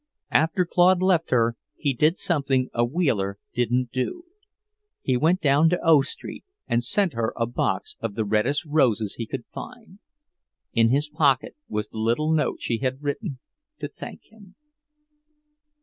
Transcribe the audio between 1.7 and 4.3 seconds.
he did something a Wheeler didn't do;